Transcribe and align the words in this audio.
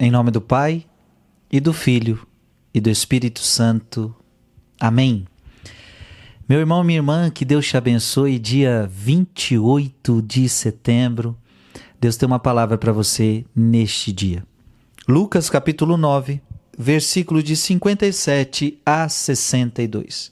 Em 0.00 0.12
nome 0.12 0.30
do 0.30 0.40
Pai, 0.40 0.86
e 1.50 1.58
do 1.58 1.72
Filho, 1.72 2.24
e 2.72 2.80
do 2.80 2.88
Espírito 2.88 3.40
Santo. 3.40 4.14
Amém. 4.78 5.26
Meu 6.48 6.60
irmão, 6.60 6.84
minha 6.84 7.00
irmã, 7.00 7.28
que 7.30 7.44
Deus 7.44 7.66
te 7.66 7.76
abençoe. 7.76 8.38
Dia 8.38 8.88
28 8.92 10.22
de 10.22 10.48
setembro, 10.48 11.36
Deus 12.00 12.16
tem 12.16 12.28
uma 12.28 12.38
palavra 12.38 12.78
para 12.78 12.92
você 12.92 13.44
neste 13.56 14.12
dia. 14.12 14.44
Lucas 15.08 15.50
capítulo 15.50 15.96
9, 15.96 16.40
versículo 16.78 17.42
de 17.42 17.56
57 17.56 18.78
a 18.86 19.08
62. 19.08 20.30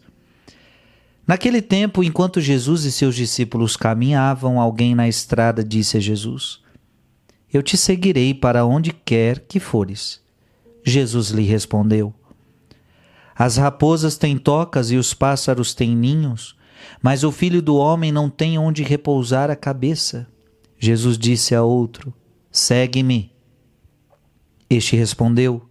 Naquele 1.26 1.60
tempo, 1.60 2.04
enquanto 2.04 2.40
Jesus 2.40 2.84
e 2.84 2.92
seus 2.92 3.16
discípulos 3.16 3.76
caminhavam, 3.76 4.60
alguém 4.60 4.94
na 4.94 5.08
estrada 5.08 5.64
disse 5.64 5.96
a 5.96 6.00
Jesus: 6.00 6.64
Eu 7.52 7.62
te 7.62 7.76
seguirei 7.76 8.34
para 8.34 8.64
onde 8.64 8.92
quer 8.92 9.40
que 9.40 9.60
fores. 9.60 10.20
Jesus 10.84 11.30
lhe 11.30 11.42
respondeu: 11.42 12.14
As 13.34 13.56
raposas 13.56 14.16
têm 14.16 14.36
tocas 14.36 14.91
e 14.91 14.96
os 14.96 15.14
pássaros 15.14 15.74
têm 15.74 15.95
ninhos, 15.95 16.56
mas 17.02 17.24
o 17.24 17.32
filho 17.32 17.62
do 17.62 17.77
homem 17.77 18.10
não 18.10 18.28
tem 18.28 18.59
onde 18.59 18.82
repousar 18.82 19.50
a 19.50 19.56
cabeça. 19.56 20.27
Jesus 20.78 21.16
disse 21.16 21.55
a 21.55 21.62
outro: 21.62 22.12
Segue-me. 22.50 23.32
Este 24.69 24.97
respondeu: 24.97 25.62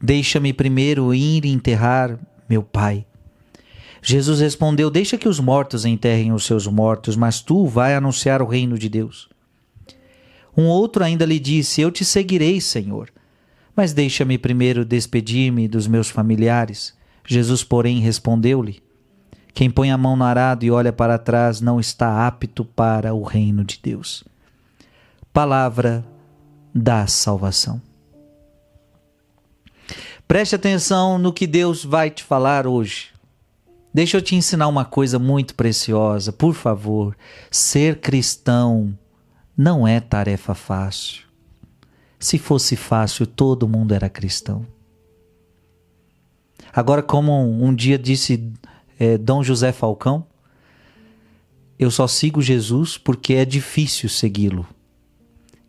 Deixa-me 0.00 0.52
primeiro 0.52 1.14
ir 1.14 1.44
enterrar 1.44 2.18
meu 2.48 2.62
pai. 2.62 3.06
Jesus 4.02 4.40
respondeu: 4.40 4.90
Deixa 4.90 5.18
que 5.18 5.28
os 5.28 5.40
mortos 5.40 5.84
enterrem 5.84 6.32
os 6.32 6.44
seus 6.44 6.66
mortos, 6.66 7.16
mas 7.16 7.40
tu 7.40 7.66
vai 7.66 7.94
anunciar 7.94 8.40
o 8.42 8.46
reino 8.46 8.78
de 8.78 8.88
Deus. 8.88 9.28
Um 10.58 10.66
outro 10.66 11.04
ainda 11.04 11.24
lhe 11.24 11.38
disse: 11.38 11.80
Eu 11.80 11.92
te 11.92 12.04
seguirei, 12.04 12.60
Senhor, 12.60 13.08
mas 13.76 13.92
deixa-me 13.92 14.36
primeiro 14.36 14.84
despedir-me 14.84 15.68
dos 15.68 15.86
meus 15.86 16.10
familiares. 16.10 16.92
Jesus, 17.24 17.62
porém, 17.62 18.00
respondeu-lhe: 18.00 18.82
Quem 19.54 19.70
põe 19.70 19.92
a 19.92 19.96
mão 19.96 20.16
no 20.16 20.24
arado 20.24 20.64
e 20.64 20.70
olha 20.72 20.92
para 20.92 21.16
trás 21.16 21.60
não 21.60 21.78
está 21.78 22.26
apto 22.26 22.64
para 22.64 23.14
o 23.14 23.22
reino 23.22 23.64
de 23.64 23.78
Deus. 23.80 24.24
Palavra 25.32 26.04
da 26.74 27.06
salvação. 27.06 27.80
Preste 30.26 30.56
atenção 30.56 31.18
no 31.18 31.32
que 31.32 31.46
Deus 31.46 31.84
vai 31.84 32.10
te 32.10 32.24
falar 32.24 32.66
hoje. 32.66 33.10
Deixa 33.94 34.16
eu 34.16 34.22
te 34.22 34.34
ensinar 34.34 34.66
uma 34.66 34.84
coisa 34.84 35.20
muito 35.20 35.54
preciosa, 35.54 36.32
por 36.32 36.52
favor. 36.52 37.16
Ser 37.48 38.00
cristão 38.00 38.92
não 39.58 39.88
é 39.88 39.98
tarefa 39.98 40.54
fácil. 40.54 41.24
Se 42.16 42.38
fosse 42.38 42.76
fácil, 42.76 43.26
todo 43.26 43.66
mundo 43.66 43.92
era 43.92 44.08
cristão. 44.08 44.64
Agora, 46.72 47.02
como 47.02 47.32
um 47.42 47.74
dia 47.74 47.98
disse 47.98 48.52
é, 49.00 49.18
Dom 49.18 49.42
José 49.42 49.72
Falcão, 49.72 50.24
eu 51.76 51.90
só 51.90 52.06
sigo 52.06 52.40
Jesus 52.40 52.96
porque 52.96 53.34
é 53.34 53.44
difícil 53.44 54.08
segui-lo. 54.08 54.64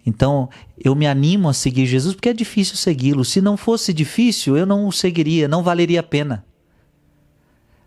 Então, 0.05 0.49
eu 0.77 0.93
me 0.93 1.07
animo 1.07 1.49
a 1.49 1.53
seguir 1.53 1.87
Jesus 1.87 2.13
porque 2.13 2.29
é 2.29 2.33
difícil 2.33 2.75
segui-lo. 2.75 3.25
Se 3.25 3.41
não 3.41 3.57
fosse 3.57 3.91
difícil, 3.91 4.55
eu 4.55 4.67
não 4.67 4.87
o 4.87 4.91
seguiria, 4.91 5.47
não 5.47 5.63
valeria 5.63 6.01
a 6.01 6.03
pena. 6.03 6.45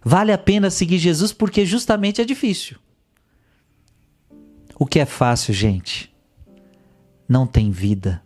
Vale 0.05 0.33
a 0.33 0.39
pena 0.39 0.69
seguir 0.69 0.99
Jesus 0.99 1.33
porque 1.33 1.65
justamente 1.65 2.21
é 2.21 2.25
difícil. 2.25 2.77
O 4.83 4.85
que 4.85 4.99
é 4.99 5.07
fácil, 5.07 5.55
gente, 5.55 6.13
não 7.29 7.47
tem 7.47 7.71
vida. 7.71 8.21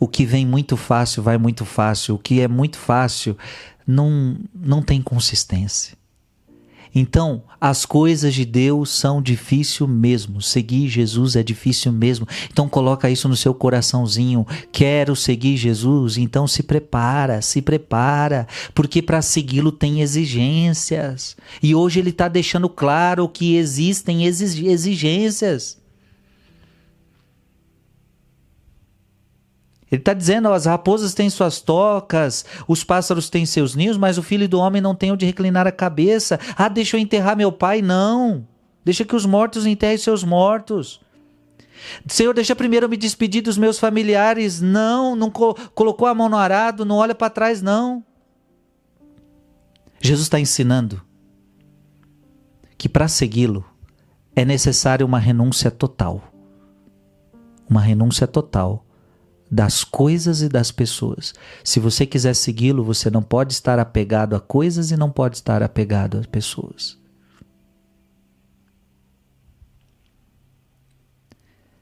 O 0.00 0.08
que 0.08 0.26
vem 0.26 0.44
muito 0.44 0.76
fácil 0.76 1.22
vai 1.22 1.38
muito 1.38 1.64
fácil. 1.64 2.16
O 2.16 2.18
que 2.18 2.40
é 2.40 2.48
muito 2.48 2.76
fácil 2.76 3.38
não, 3.86 4.36
não 4.52 4.82
tem 4.82 5.00
consistência. 5.00 5.96
Então, 6.98 7.42
as 7.60 7.84
coisas 7.84 8.32
de 8.32 8.46
Deus 8.46 8.88
são 8.88 9.20
difícil 9.20 9.86
mesmo. 9.86 10.40
Seguir 10.40 10.88
Jesus 10.88 11.36
é 11.36 11.42
difícil 11.42 11.92
mesmo. 11.92 12.26
Então 12.50 12.70
coloca 12.70 13.10
isso 13.10 13.28
no 13.28 13.36
seu 13.36 13.52
coraçãozinho. 13.52 14.46
Quero 14.72 15.14
seguir 15.14 15.58
Jesus, 15.58 16.16
então 16.16 16.46
se 16.46 16.62
prepara, 16.62 17.42
se 17.42 17.60
prepara, 17.60 18.48
porque 18.74 19.02
para 19.02 19.20
segui-lo 19.20 19.70
tem 19.70 20.00
exigências. 20.00 21.36
E 21.62 21.74
hoje 21.74 22.00
ele 22.00 22.08
está 22.08 22.28
deixando 22.28 22.66
claro 22.66 23.28
que 23.28 23.56
existem 23.56 24.24
exigências. 24.24 25.76
Ele 29.90 30.00
está 30.00 30.12
dizendo: 30.12 30.48
as 30.48 30.66
raposas 30.66 31.14
têm 31.14 31.30
suas 31.30 31.60
tocas, 31.60 32.44
os 32.66 32.82
pássaros 32.82 33.30
têm 33.30 33.46
seus 33.46 33.74
ninhos, 33.74 33.96
mas 33.96 34.18
o 34.18 34.22
filho 34.22 34.48
do 34.48 34.58
homem 34.58 34.82
não 34.82 34.94
tem 34.94 35.12
onde 35.12 35.26
reclinar 35.26 35.66
a 35.66 35.72
cabeça. 35.72 36.40
Ah, 36.56 36.68
deixa 36.68 36.96
eu 36.96 37.00
enterrar 37.00 37.36
meu 37.36 37.52
pai? 37.52 37.82
Não. 37.82 38.46
Deixa 38.84 39.04
que 39.04 39.16
os 39.16 39.26
mortos 39.26 39.66
enterrem 39.66 39.98
seus 39.98 40.22
mortos. 40.24 41.00
Senhor, 42.06 42.32
deixa 42.32 42.56
primeiro 42.56 42.86
eu 42.86 42.90
me 42.90 42.96
despedir 42.96 43.42
dos 43.42 43.58
meus 43.58 43.78
familiares. 43.78 44.60
Não, 44.60 45.14
não 45.14 45.30
co 45.30 45.54
colocou 45.74 46.08
a 46.08 46.14
mão 46.14 46.28
no 46.28 46.36
arado, 46.36 46.84
não 46.84 46.96
olha 46.96 47.14
para 47.14 47.30
trás, 47.30 47.62
não. 47.62 48.04
Jesus 50.00 50.26
está 50.26 50.38
ensinando 50.38 51.02
que 52.78 52.88
para 52.88 53.08
segui-lo 53.08 53.64
é 54.34 54.44
necessário 54.44 55.06
uma 55.06 55.18
renúncia 55.18 55.70
total. 55.70 56.32
Uma 57.68 57.80
renúncia 57.80 58.26
total 58.26 58.85
das 59.50 59.84
coisas 59.84 60.42
e 60.42 60.48
das 60.48 60.70
pessoas. 60.70 61.34
Se 61.62 61.78
você 61.78 62.04
quiser 62.04 62.34
segui-lo, 62.34 62.84
você 62.84 63.10
não 63.10 63.22
pode 63.22 63.52
estar 63.52 63.78
apegado 63.78 64.34
a 64.34 64.40
coisas 64.40 64.90
e 64.90 64.96
não 64.96 65.10
pode 65.10 65.36
estar 65.36 65.62
apegado 65.62 66.18
a 66.18 66.28
pessoas. 66.28 66.98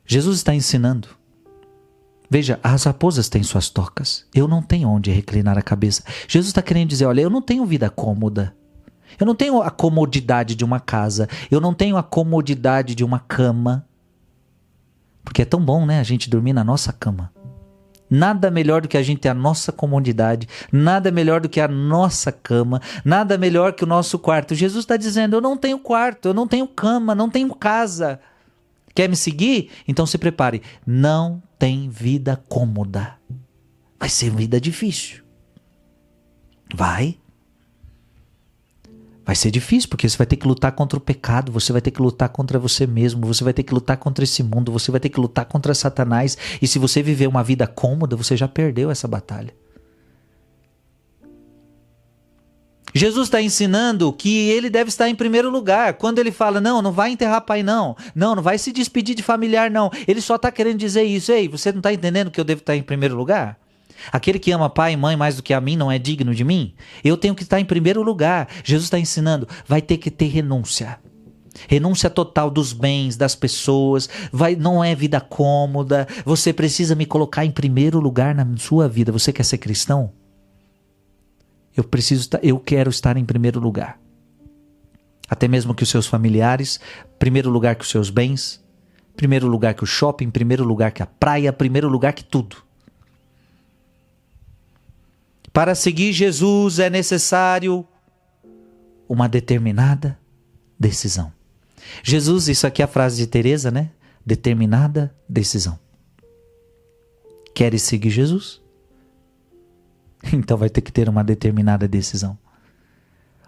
Jesus 0.06 0.36
está 0.36 0.54
ensinando. 0.54 1.08
Veja, 2.28 2.58
as 2.62 2.84
raposas 2.84 3.28
têm 3.28 3.42
suas 3.42 3.70
tocas. 3.70 4.26
Eu 4.34 4.46
não 4.46 4.62
tenho 4.62 4.88
onde 4.88 5.10
reclinar 5.10 5.56
a 5.56 5.62
cabeça. 5.62 6.02
Jesus 6.28 6.48
está 6.48 6.60
querendo 6.60 6.88
dizer: 6.88 7.06
olha, 7.06 7.22
eu 7.22 7.30
não 7.30 7.40
tenho 7.40 7.64
vida 7.64 7.88
cômoda. 7.88 8.54
Eu 9.18 9.26
não 9.26 9.34
tenho 9.34 9.62
a 9.62 9.70
comodidade 9.70 10.54
de 10.54 10.64
uma 10.64 10.80
casa. 10.80 11.28
Eu 11.50 11.60
não 11.60 11.72
tenho 11.72 11.96
a 11.96 12.02
comodidade 12.02 12.94
de 12.94 13.04
uma 13.04 13.20
cama. 13.20 13.86
Porque 15.24 15.42
é 15.42 15.44
tão 15.44 15.64
bom, 15.64 15.86
né? 15.86 16.00
A 16.00 16.02
gente 16.02 16.28
dormir 16.28 16.52
na 16.52 16.64
nossa 16.64 16.92
cama. 16.92 17.32
Nada 18.10 18.50
melhor 18.50 18.82
do 18.82 18.88
que 18.88 18.96
a 18.96 19.02
gente 19.02 19.20
ter 19.20 19.30
a 19.30 19.34
nossa 19.34 19.72
comodidade, 19.72 20.48
nada 20.70 21.10
melhor 21.10 21.40
do 21.40 21.48
que 21.48 21.60
a 21.60 21.66
nossa 21.66 22.30
cama, 22.30 22.80
nada 23.04 23.38
melhor 23.38 23.72
que 23.72 23.82
o 23.82 23.86
nosso 23.86 24.18
quarto. 24.18 24.54
Jesus 24.54 24.84
está 24.84 24.96
dizendo: 24.96 25.36
Eu 25.36 25.40
não 25.40 25.56
tenho 25.56 25.78
quarto, 25.78 26.28
eu 26.28 26.34
não 26.34 26.46
tenho 26.46 26.66
cama, 26.66 27.14
não 27.14 27.30
tenho 27.30 27.54
casa. 27.54 28.20
Quer 28.94 29.08
me 29.08 29.16
seguir? 29.16 29.70
Então 29.88 30.06
se 30.06 30.16
prepare. 30.18 30.62
Não 30.86 31.42
tem 31.58 31.88
vida 31.88 32.40
cômoda. 32.48 33.16
Vai 33.98 34.08
ser 34.08 34.30
vida 34.30 34.60
difícil. 34.60 35.24
Vai. 36.72 37.18
Vai 39.24 39.34
ser 39.34 39.50
difícil, 39.50 39.88
porque 39.88 40.06
você 40.06 40.18
vai 40.18 40.26
ter 40.26 40.36
que 40.36 40.46
lutar 40.46 40.72
contra 40.72 40.98
o 40.98 41.00
pecado, 41.00 41.50
você 41.50 41.72
vai 41.72 41.80
ter 41.80 41.90
que 41.90 42.02
lutar 42.02 42.28
contra 42.28 42.58
você 42.58 42.86
mesmo, 42.86 43.26
você 43.26 43.42
vai 43.42 43.54
ter 43.54 43.62
que 43.62 43.72
lutar 43.72 43.96
contra 43.96 44.22
esse 44.22 44.42
mundo, 44.42 44.70
você 44.70 44.90
vai 44.90 45.00
ter 45.00 45.08
que 45.08 45.18
lutar 45.18 45.46
contra 45.46 45.72
Satanás. 45.74 46.36
E 46.60 46.66
se 46.66 46.78
você 46.78 47.02
viver 47.02 47.26
uma 47.26 47.42
vida 47.42 47.66
cômoda, 47.66 48.16
você 48.16 48.36
já 48.36 48.46
perdeu 48.46 48.90
essa 48.90 49.08
batalha. 49.08 49.54
Jesus 52.94 53.26
está 53.26 53.42
ensinando 53.42 54.12
que 54.12 54.50
ele 54.50 54.70
deve 54.70 54.88
estar 54.88 55.08
em 55.08 55.16
primeiro 55.16 55.50
lugar. 55.50 55.94
Quando 55.94 56.20
ele 56.20 56.30
fala, 56.30 56.60
não, 56.60 56.80
não 56.80 56.92
vai 56.92 57.10
enterrar 57.10 57.40
pai, 57.40 57.62
não. 57.62 57.96
Não, 58.14 58.36
não 58.36 58.42
vai 58.42 58.56
se 58.56 58.72
despedir 58.72 59.16
de 59.16 59.22
familiar, 59.22 59.68
não. 59.68 59.90
Ele 60.06 60.20
só 60.20 60.36
está 60.36 60.52
querendo 60.52 60.78
dizer 60.78 61.02
isso. 61.02 61.32
Ei, 61.32 61.48
você 61.48 61.72
não 61.72 61.78
está 61.78 61.92
entendendo 61.92 62.30
que 62.30 62.38
eu 62.38 62.44
devo 62.44 62.60
estar 62.60 62.76
em 62.76 62.82
primeiro 62.82 63.16
lugar? 63.16 63.58
Aquele 64.12 64.38
que 64.38 64.50
ama 64.50 64.68
pai 64.68 64.92
e 64.92 64.96
mãe 64.96 65.16
mais 65.16 65.36
do 65.36 65.42
que 65.42 65.54
a 65.54 65.60
mim 65.60 65.76
não 65.76 65.90
é 65.90 65.98
digno 65.98 66.34
de 66.34 66.44
mim? 66.44 66.74
Eu 67.02 67.16
tenho 67.16 67.34
que 67.34 67.42
estar 67.42 67.60
em 67.60 67.64
primeiro 67.64 68.02
lugar. 68.02 68.48
Jesus 68.62 68.84
está 68.84 68.98
ensinando, 68.98 69.48
vai 69.66 69.80
ter 69.80 69.98
que 69.98 70.10
ter 70.10 70.26
renúncia. 70.26 70.98
Renúncia 71.68 72.10
total 72.10 72.50
dos 72.50 72.72
bens, 72.72 73.16
das 73.16 73.34
pessoas, 73.34 74.08
vai, 74.32 74.56
não 74.56 74.82
é 74.82 74.94
vida 74.94 75.20
cômoda. 75.20 76.06
Você 76.24 76.52
precisa 76.52 76.94
me 76.94 77.06
colocar 77.06 77.44
em 77.44 77.50
primeiro 77.50 78.00
lugar 78.00 78.34
na 78.34 78.46
sua 78.56 78.88
vida. 78.88 79.12
Você 79.12 79.32
quer 79.32 79.44
ser 79.44 79.58
cristão? 79.58 80.12
Eu 81.76 81.84
preciso, 81.84 82.28
eu 82.42 82.58
quero 82.58 82.90
estar 82.90 83.16
em 83.16 83.24
primeiro 83.24 83.60
lugar. 83.60 83.98
Até 85.28 85.48
mesmo 85.48 85.74
que 85.74 85.82
os 85.82 85.88
seus 85.88 86.06
familiares, 86.06 86.78
primeiro 87.18 87.50
lugar 87.50 87.74
que 87.76 87.84
os 87.84 87.90
seus 87.90 88.10
bens, 88.10 88.62
primeiro 89.16 89.46
lugar 89.46 89.74
que 89.74 89.82
o 89.82 89.86
shopping, 89.86 90.30
primeiro 90.30 90.64
lugar 90.64 90.92
que 90.92 91.02
a 91.02 91.06
praia, 91.06 91.52
primeiro 91.52 91.88
lugar 91.88 92.12
que 92.12 92.22
tudo. 92.22 92.56
Para 95.54 95.76
seguir 95.76 96.12
Jesus 96.12 96.80
é 96.80 96.90
necessário 96.90 97.86
uma 99.08 99.28
determinada 99.28 100.18
decisão. 100.76 101.32
Jesus, 102.02 102.48
isso 102.48 102.66
aqui 102.66 102.82
é 102.82 102.84
a 102.84 102.88
frase 102.88 103.18
de 103.18 103.28
Teresa, 103.28 103.70
né? 103.70 103.92
Determinada 104.26 105.14
decisão. 105.28 105.78
Queres 107.54 107.82
seguir 107.82 108.10
Jesus? 108.10 108.60
Então 110.32 110.56
vai 110.56 110.70
ter 110.70 110.80
que 110.80 110.90
ter 110.90 111.06
uma 111.08 111.22
determinada 111.22 111.86
decisão. 111.86 112.36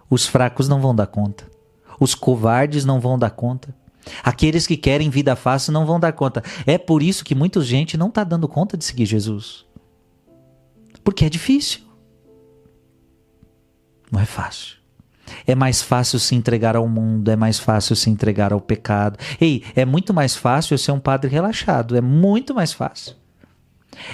Os 0.09 0.27
fracos 0.27 0.69
não 0.69 0.79
vão 0.79 0.95
dar 0.95 1.07
conta. 1.07 1.49
Os 1.99 2.13
covardes 2.15 2.85
não 2.85 3.01
vão 3.01 3.17
dar 3.19 3.31
conta. 3.31 3.75
Aqueles 4.23 4.67
que 4.67 4.77
querem 4.77 5.09
vida 5.09 5.35
fácil 5.35 5.73
não 5.73 5.87
vão 5.87 5.99
dar 5.99 6.13
conta. 6.13 6.43
É 6.67 6.77
por 6.77 7.01
isso 7.01 7.25
que 7.25 7.33
muita 7.33 7.59
gente 7.61 7.97
não 7.97 8.09
está 8.09 8.23
dando 8.23 8.47
conta 8.47 8.77
de 8.77 8.85
seguir 8.85 9.07
Jesus. 9.07 9.65
Porque 11.03 11.25
é 11.25 11.29
difícil. 11.29 11.86
Não 14.11 14.19
é 14.19 14.25
fácil. 14.25 14.77
É 15.45 15.55
mais 15.55 15.81
fácil 15.81 16.19
se 16.19 16.35
entregar 16.35 16.75
ao 16.75 16.87
mundo, 16.87 17.29
é 17.29 17.35
mais 17.35 17.59
fácil 17.59 17.95
se 17.95 18.09
entregar 18.09 18.53
ao 18.53 18.61
pecado. 18.61 19.19
Ei, 19.39 19.63
é 19.75 19.85
muito 19.85 20.13
mais 20.13 20.35
fácil 20.35 20.73
eu 20.73 20.77
ser 20.77 20.91
um 20.91 20.99
padre 20.99 21.29
relaxado, 21.29 21.97
é 21.97 22.01
muito 22.01 22.55
mais 22.55 22.73
fácil. 22.73 23.15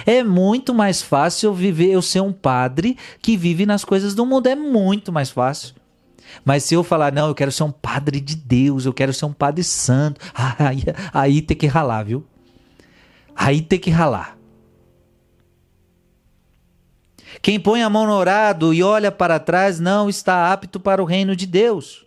É 0.06 0.22
muito 0.24 0.74
mais 0.74 1.02
fácil 1.02 1.48
eu 1.50 1.54
viver, 1.54 1.90
eu 1.90 2.02
ser 2.02 2.20
um 2.20 2.32
padre 2.32 2.96
que 3.20 3.36
vive 3.36 3.66
nas 3.66 3.84
coisas 3.84 4.14
do 4.14 4.24
mundo, 4.24 4.46
é 4.46 4.54
muito 4.54 5.12
mais 5.12 5.30
fácil. 5.30 5.74
Mas 6.44 6.64
se 6.64 6.74
eu 6.74 6.82
falar, 6.82 7.12
não, 7.12 7.28
eu 7.28 7.34
quero 7.34 7.52
ser 7.52 7.64
um 7.64 7.70
padre 7.70 8.20
de 8.20 8.34
Deus, 8.34 8.86
eu 8.86 8.92
quero 8.92 9.12
ser 9.12 9.26
um 9.26 9.32
padre 9.32 9.62
santo, 9.62 10.20
aí, 10.58 10.82
aí 11.12 11.42
tem 11.42 11.56
que 11.56 11.66
ralar, 11.66 12.02
viu? 12.04 12.24
Aí 13.36 13.60
tem 13.60 13.78
que 13.78 13.90
ralar. 13.90 14.36
Quem 17.44 17.60
põe 17.60 17.82
a 17.82 17.90
mão 17.90 18.06
no 18.06 18.14
orado 18.14 18.72
e 18.72 18.82
olha 18.82 19.12
para 19.12 19.38
trás 19.38 19.78
não 19.78 20.08
está 20.08 20.50
apto 20.50 20.80
para 20.80 21.02
o 21.02 21.04
reino 21.04 21.36
de 21.36 21.44
Deus. 21.44 22.03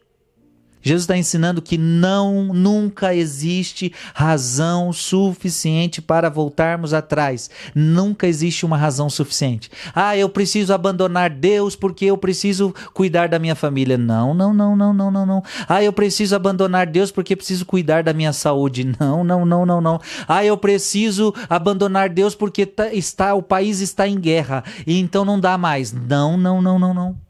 Jesus 0.81 1.03
está 1.03 1.17
ensinando 1.17 1.61
que 1.61 1.77
não, 1.77 2.53
nunca 2.53 3.13
existe 3.13 3.93
razão 4.13 4.93
suficiente 4.93 6.01
para 6.01 6.29
voltarmos 6.29 6.93
atrás. 6.93 7.49
Nunca 7.75 8.27
existe 8.27 8.65
uma 8.65 8.77
razão 8.77 9.09
suficiente. 9.09 9.69
Ah, 9.93 10.15
eu 10.15 10.29
preciso 10.29 10.73
abandonar 10.73 11.29
Deus 11.29 11.75
porque 11.75 12.05
eu 12.05 12.17
preciso 12.17 12.73
cuidar 12.93 13.27
da 13.27 13.39
minha 13.39 13.55
família. 13.55 13.97
Não, 13.97 14.33
não, 14.33 14.53
não, 14.53 14.75
não, 14.75 14.93
não, 14.93 15.11
não, 15.11 15.25
não. 15.25 15.43
Ah, 15.67 15.83
eu 15.83 15.91
preciso 15.91 16.35
abandonar 16.35 16.87
Deus 16.87 17.11
porque 17.11 17.35
preciso 17.35 17.65
cuidar 17.65 18.03
da 18.03 18.13
minha 18.13 18.33
saúde. 18.33 18.95
Não, 18.99 19.23
não, 19.23 19.45
não, 19.45 19.65
não, 19.65 19.81
não. 19.81 20.01
Ah, 20.27 20.43
eu 20.43 20.57
preciso 20.57 21.33
abandonar 21.49 22.09
Deus 22.09 22.33
porque 22.33 22.65
tá, 22.65 22.91
está, 22.93 23.35
o 23.35 23.43
país 23.43 23.79
está 23.79 24.07
em 24.07 24.19
guerra 24.19 24.63
e 24.85 24.99
então 24.99 25.23
não 25.23 25.39
dá 25.39 25.57
mais. 25.57 25.91
Não, 25.91 26.37
não, 26.37 26.61
não, 26.61 26.79
não, 26.79 26.93
não. 26.93 27.26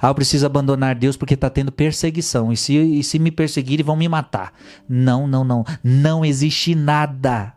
Ah, 0.00 0.08
eu 0.08 0.14
preciso 0.14 0.46
abandonar 0.46 0.94
Deus 0.94 1.16
porque 1.16 1.34
está 1.34 1.50
tendo 1.50 1.72
perseguição. 1.72 2.52
E 2.52 2.56
se, 2.56 2.76
e 2.76 3.02
se 3.04 3.18
me 3.18 3.30
perseguirem, 3.30 3.84
vão 3.84 3.96
me 3.96 4.08
matar. 4.08 4.52
Não, 4.88 5.26
não, 5.26 5.44
não. 5.44 5.64
Não 5.82 6.24
existe 6.24 6.74
nada 6.74 7.54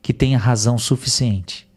que 0.00 0.12
tenha 0.12 0.38
razão 0.38 0.76
suficiente 0.76 1.70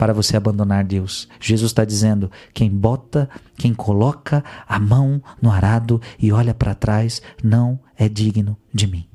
para 0.00 0.14
você 0.14 0.34
abandonar 0.34 0.82
Deus. 0.82 1.28
Jesus 1.38 1.70
está 1.70 1.84
dizendo: 1.84 2.30
quem 2.54 2.70
bota, 2.70 3.28
quem 3.56 3.74
coloca 3.74 4.42
a 4.66 4.78
mão 4.78 5.22
no 5.42 5.50
arado 5.50 6.00
e 6.18 6.32
olha 6.32 6.54
para 6.54 6.74
trás, 6.74 7.20
não 7.44 7.78
é 7.96 8.08
digno 8.08 8.56
de 8.72 8.86
mim. 8.86 9.06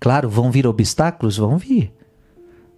Claro, 0.00 0.28
vão 0.28 0.50
vir 0.50 0.66
obstáculos? 0.66 1.36
Vão 1.36 1.58
vir. 1.58 1.92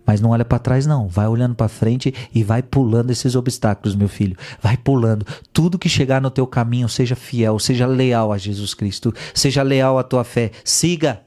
Mas 0.06 0.20
não 0.20 0.30
olha 0.30 0.44
para 0.44 0.58
trás, 0.58 0.86
não. 0.86 1.08
Vai 1.08 1.26
olhando 1.26 1.54
para 1.54 1.68
frente 1.68 2.14
e 2.34 2.44
vai 2.44 2.62
pulando 2.62 3.10
esses 3.10 3.34
obstáculos, 3.34 3.96
meu 3.96 4.08
filho. 4.08 4.36
Vai 4.60 4.76
pulando. 4.76 5.26
Tudo 5.52 5.78
que 5.78 5.88
chegar 5.88 6.20
no 6.20 6.30
teu 6.30 6.46
caminho, 6.46 6.88
seja 6.88 7.16
fiel, 7.16 7.58
seja 7.58 7.86
leal 7.86 8.32
a 8.32 8.38
Jesus 8.38 8.74
Cristo, 8.74 9.14
seja 9.32 9.62
leal 9.62 9.98
à 9.98 10.02
tua 10.02 10.24
fé. 10.24 10.50
Siga. 10.62 11.22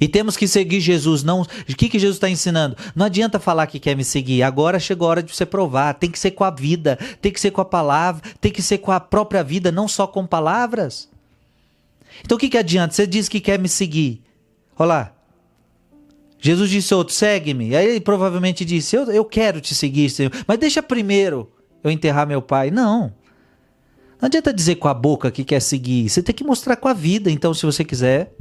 E 0.00 0.08
temos 0.08 0.36
que 0.36 0.48
seguir 0.48 0.80
Jesus. 0.80 1.22
Não, 1.22 1.42
o 1.42 1.46
que, 1.76 1.88
que 1.88 1.98
Jesus 1.98 2.16
está 2.16 2.28
ensinando? 2.28 2.76
Não 2.94 3.06
adianta 3.06 3.38
falar 3.38 3.66
que 3.66 3.78
quer 3.78 3.96
me 3.96 4.04
seguir. 4.04 4.42
Agora 4.42 4.78
chegou 4.78 5.06
a 5.06 5.10
hora 5.10 5.22
de 5.22 5.34
você 5.34 5.44
provar. 5.44 5.94
Tem 5.94 6.10
que 6.10 6.18
ser 6.18 6.30
com 6.30 6.44
a 6.44 6.50
vida, 6.50 6.98
tem 7.20 7.32
que 7.32 7.40
ser 7.40 7.50
com 7.50 7.60
a 7.60 7.64
palavra, 7.64 8.22
tem 8.40 8.52
que 8.52 8.62
ser 8.62 8.78
com 8.78 8.92
a 8.92 9.00
própria 9.00 9.42
vida, 9.42 9.70
não 9.70 9.86
só 9.86 10.06
com 10.06 10.26
palavras. 10.26 11.08
Então 12.24 12.36
o 12.36 12.38
que, 12.38 12.48
que 12.48 12.58
adianta? 12.58 12.94
Você 12.94 13.06
diz 13.06 13.28
que 13.28 13.40
quer 13.40 13.58
me 13.58 13.68
seguir. 13.68 14.22
Olha 14.78 14.86
lá, 14.86 15.12
Jesus 16.44 16.68
disse 16.68 16.92
outro, 16.92 17.14
segue-me. 17.14 17.76
Aí 17.76 17.86
ele 17.86 18.00
provavelmente 18.00 18.64
disse, 18.64 18.96
eu, 18.96 19.04
eu 19.04 19.24
quero 19.24 19.60
te 19.60 19.76
seguir, 19.76 20.10
Senhor, 20.10 20.32
mas 20.44 20.58
deixa 20.58 20.82
primeiro 20.82 21.48
eu 21.84 21.90
enterrar 21.90 22.26
meu 22.26 22.42
pai. 22.42 22.68
Não. 22.68 23.14
Não 24.20 24.26
adianta 24.26 24.52
dizer 24.52 24.74
com 24.74 24.88
a 24.88 24.94
boca 24.94 25.30
que 25.30 25.44
quer 25.44 25.60
seguir. 25.60 26.10
Você 26.10 26.20
tem 26.20 26.34
que 26.34 26.42
mostrar 26.42 26.74
com 26.74 26.88
a 26.88 26.92
vida. 26.92 27.30
Então, 27.30 27.54
se 27.54 27.64
você 27.64 27.84
quiser 27.84 28.34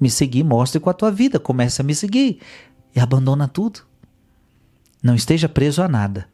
me 0.00 0.08
seguir, 0.08 0.44
mostre 0.44 0.78
com 0.78 0.88
a 0.88 0.94
tua 0.94 1.10
vida. 1.10 1.40
Comece 1.40 1.80
a 1.80 1.84
me 1.84 1.92
seguir. 1.92 2.38
E 2.94 3.00
abandona 3.00 3.48
tudo. 3.48 3.80
Não 5.02 5.16
esteja 5.16 5.48
preso 5.48 5.82
a 5.82 5.88
nada. 5.88 6.28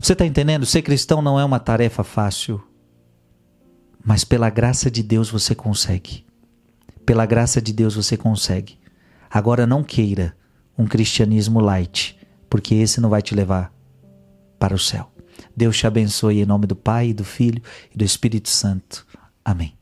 Você 0.00 0.14
está 0.14 0.26
entendendo? 0.26 0.66
Ser 0.66 0.82
cristão 0.82 1.22
não 1.22 1.38
é 1.38 1.44
uma 1.44 1.60
tarefa 1.60 2.02
fácil. 2.02 2.60
Mas 4.04 4.24
pela 4.24 4.50
graça 4.50 4.90
de 4.90 5.00
Deus 5.00 5.30
você 5.30 5.54
consegue. 5.54 6.24
Pela 7.06 7.24
graça 7.24 7.62
de 7.62 7.72
Deus 7.72 7.94
você 7.94 8.16
consegue. 8.16 8.81
Agora 9.32 9.66
não 9.66 9.82
queira 9.82 10.36
um 10.76 10.86
cristianismo 10.86 11.58
light, 11.58 12.18
porque 12.50 12.74
esse 12.74 13.00
não 13.00 13.08
vai 13.08 13.22
te 13.22 13.34
levar 13.34 13.72
para 14.58 14.74
o 14.74 14.78
céu. 14.78 15.10
Deus 15.56 15.78
te 15.78 15.86
abençoe 15.86 16.42
em 16.42 16.46
nome 16.46 16.66
do 16.66 16.76
Pai, 16.76 17.14
do 17.14 17.24
Filho 17.24 17.62
e 17.94 17.96
do 17.96 18.04
Espírito 18.04 18.50
Santo. 18.50 19.06
Amém. 19.42 19.74